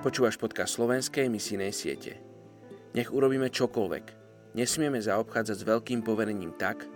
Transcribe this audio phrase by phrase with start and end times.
[0.00, 2.16] Počúvaš podcast slovenskej misijnej siete.
[2.96, 4.04] Nech urobíme čokoľvek.
[4.56, 6.88] Nesmieme zaobchádzať s veľkým poverením tak,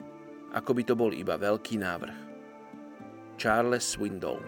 [0.56, 2.16] ako by to bol iba veľký návrh.
[3.36, 4.40] Charles Swindoll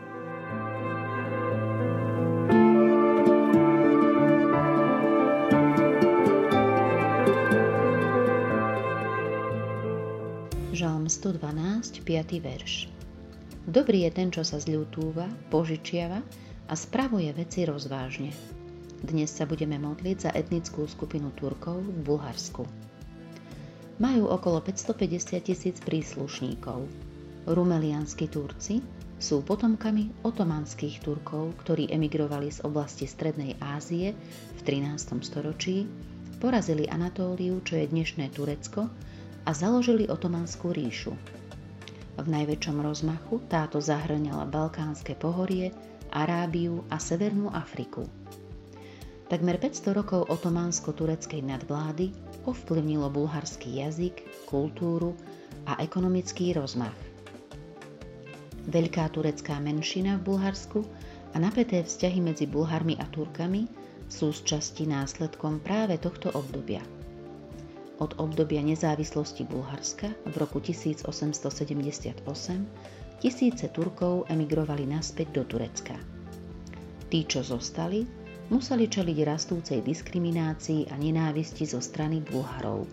[10.72, 12.40] Žalm 112, 5.
[12.40, 12.88] verš.
[13.68, 16.24] Dobrý je ten, čo sa zľutúva, požičiava
[16.66, 18.34] a spravuje veci rozvážne.
[18.98, 22.66] Dnes sa budeme modliť za etnickú skupinu Turkov v Bulharsku.
[24.02, 26.84] Majú okolo 550 tisíc príslušníkov.
[27.46, 28.82] Rumelianskí Turci
[29.16, 34.12] sú potomkami otomanských Turkov, ktorí emigrovali z oblasti Strednej Ázie
[34.58, 35.22] v 13.
[35.22, 35.88] storočí,
[36.42, 38.90] porazili Anatóliu, čo je dnešné Turecko,
[39.46, 41.14] a založili otomanskú ríšu.
[42.16, 45.70] V najväčšom rozmachu táto zahrňala Balkánske pohorie,
[46.16, 48.08] Arábiu a Severnú Afriku.
[49.28, 52.16] Takmer 500 rokov otománsko-tureckej nadvlády
[52.48, 55.12] ovplyvnilo bulharský jazyk, kultúru
[55.68, 56.96] a ekonomický rozmach.
[58.64, 60.80] Veľká turecká menšina v Bulharsku
[61.34, 63.68] a napäté vzťahy medzi Bulharmi a Turkami
[64.08, 66.80] sú z časti následkom práve tohto obdobia–
[67.96, 72.28] od obdobia nezávislosti Bulharska v roku 1878
[73.20, 75.96] tisíce Turkov emigrovali naspäť do Turecka.
[77.06, 78.02] Tí, čo zostali,
[78.50, 82.86] museli čeliť rastúcej diskriminácii a nenávisti zo strany Bulharov.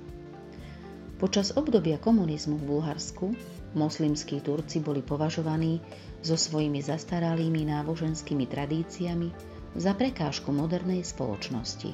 [1.22, 3.32] Počas obdobia komunizmu v Bulharsku
[3.74, 5.82] moslimskí Turci boli považovaní
[6.22, 9.30] so svojimi zastaralými náboženskými tradíciami
[9.74, 11.92] za prekážku modernej spoločnosti.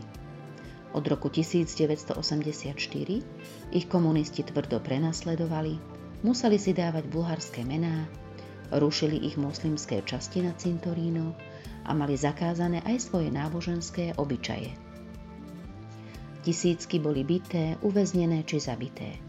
[0.92, 2.74] Od roku 1984
[3.70, 8.08] ich komunisti tvrdo prenasledovali, museli si dávať bulharské mená,
[8.74, 11.34] rušili ich moslimské časti na cintoríno
[11.88, 14.76] a mali zakázané aj svoje náboženské obyčaje.
[16.40, 19.20] Tisícky boli bité, uväznené či zabité.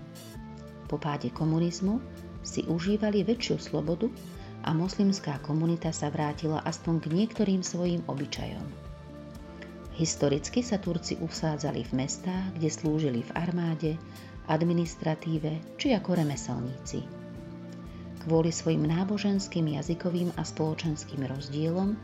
[0.86, 1.98] Po páde komunizmu
[2.42, 4.06] si užívali väčšiu slobodu
[4.62, 8.66] a moslimská komunita sa vrátila aspoň k niektorým svojim obyčajom.
[10.00, 14.00] Historicky sa Turci usádzali v mestách, kde slúžili v armáde,
[14.46, 17.04] administratíve či ako remeselníci.
[18.20, 21.96] Kvôli svojim náboženským, jazykovým a spoločenským rozdielom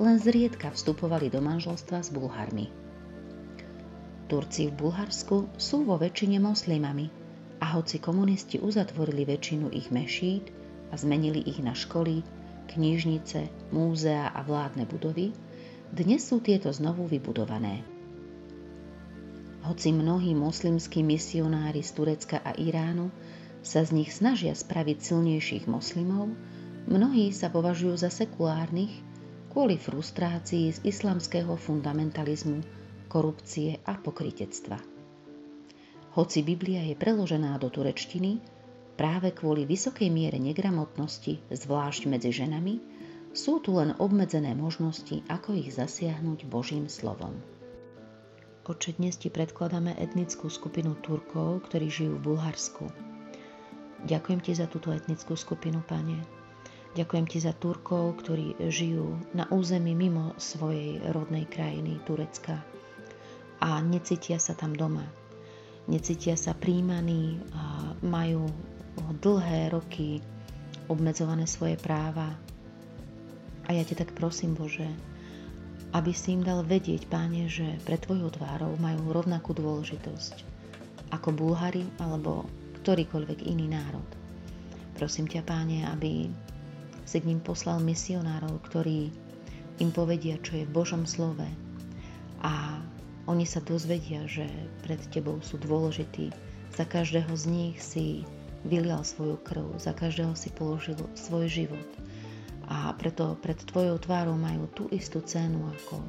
[0.00, 2.68] len zriedka vstupovali do manželstva s Bulharmi.
[4.28, 7.12] Turci v Bulharsku sú vo väčšine moslimami
[7.60, 10.48] a hoci komunisti uzatvorili väčšinu ich mešít
[10.88, 12.24] a zmenili ich na školy,
[12.72, 15.36] knižnice, múzea a vládne budovy,
[15.92, 17.91] dnes sú tieto znovu vybudované.
[19.62, 23.14] Hoci mnohí moslimskí misionári z Turecka a Iránu
[23.62, 26.34] sa z nich snažia spraviť silnejších moslimov,
[26.90, 28.90] mnohí sa považujú za sekulárnych
[29.54, 32.58] kvôli frustrácii z islamského fundamentalizmu,
[33.06, 34.82] korupcie a pokritectva.
[36.18, 38.42] Hoci Biblia je preložená do turečtiny,
[38.98, 42.82] práve kvôli vysokej miere negramotnosti, zvlášť medzi ženami,
[43.30, 47.61] sú tu len obmedzené možnosti, ako ich zasiahnuť Božím slovom.
[48.62, 52.86] Oče, dnes ti predkladáme etnickú skupinu Turkov, ktorí žijú v Bulharsku.
[54.06, 56.22] Ďakujem ti za túto etnickú skupinu, pane.
[56.94, 62.62] Ďakujem ti za Turkov, ktorí žijú na území mimo svojej rodnej krajiny, Turecka.
[63.58, 65.10] A necítia sa tam doma.
[65.90, 68.46] Necítia sa príjmaní, a majú
[69.18, 70.22] dlhé roky
[70.86, 72.30] obmedzované svoje práva,
[73.66, 74.86] a ja ťa tak prosím, Bože,
[75.92, 80.48] aby si im dal vedieť, Páne, že pre Tvojou tvárou majú rovnakú dôležitosť
[81.12, 82.48] ako Bulhari alebo
[82.80, 84.08] ktorýkoľvek iný národ.
[84.96, 86.32] Prosím ťa, Páne, aby
[87.04, 89.12] si k ním poslal misionárov, ktorí
[89.84, 91.44] im povedia, čo je v Božom slove
[92.40, 92.80] a
[93.28, 94.48] oni sa dozvedia, že
[94.82, 96.34] pred Tebou sú dôležití.
[96.72, 98.26] Za každého z nich si
[98.64, 101.88] vylial svoju krv, za každého si položil svoj život
[102.72, 106.00] a preto pred tvojou tvárou majú tú istú cenu ako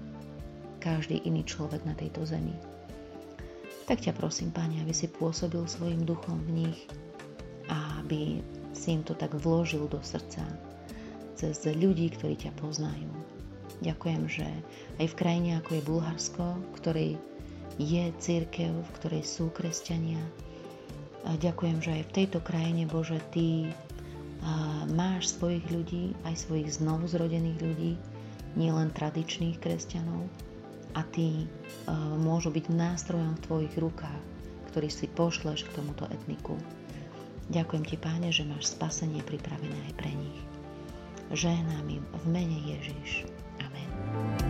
[0.80, 2.56] každý iný človek na tejto zemi.
[3.83, 6.80] Tak ťa prosím, Pane, aby si pôsobil svojim duchom v nich
[7.68, 8.39] a aby
[8.71, 10.48] si im to tak vložil do srdca
[11.36, 13.12] cez ľudí, ktorí ťa poznajú.
[13.83, 14.48] Ďakujem, že
[15.04, 16.45] aj v krajine ako je Bulharsko,
[16.80, 17.12] ktorej
[17.75, 20.24] je církev, v ktorej sú kresťania,
[21.24, 23.71] a ďakujem, že aj v tejto krajine, Bože, Ty
[24.92, 27.94] máš svojich ľudí, aj svojich znovu zrodených ľudí,
[28.54, 30.30] nielen tradičných kresťanov
[30.94, 34.22] a tí uh, môžu byť nástrojom v tvojich rukách,
[34.69, 36.54] ktorý si pošleš k tomuto etniku.
[37.50, 40.40] Ďakujem ti, Páne, že máš spasenie pripravené aj pre nich.
[41.34, 43.25] Žehnám im v mene Ježiš.
[43.60, 44.43] Amen.